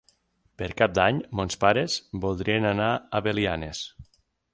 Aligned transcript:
Per 0.59 0.69
Cap 0.77 0.95
d'Any 0.99 1.19
mons 1.39 1.57
pares 1.63 1.97
voldrien 2.23 2.65
anar 2.71 2.89
a 2.95 3.21
Belianes. 3.29 3.83